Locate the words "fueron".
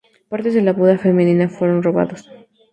1.47-1.83